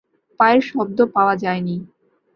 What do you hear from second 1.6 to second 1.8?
নি।